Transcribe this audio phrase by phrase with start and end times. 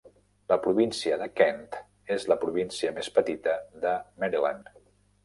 [0.51, 1.77] La província de Kent
[2.15, 3.55] és la província més petita
[3.85, 3.93] de
[4.25, 4.73] Maryland.